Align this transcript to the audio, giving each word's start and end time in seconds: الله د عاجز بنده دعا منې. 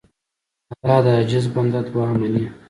الله 0.81 0.99
د 1.05 1.07
عاجز 1.15 1.45
بنده 1.53 1.79
دعا 1.91 2.09
منې. 2.19 2.43